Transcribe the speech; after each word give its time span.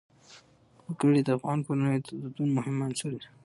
وګړي 0.87 1.21
د 1.23 1.29
افغان 1.37 1.59
کورنیو 1.65 2.03
د 2.05 2.09
دودونو 2.21 2.51
مهم 2.57 2.77
عنصر 2.85 3.11
دی. 3.21 3.27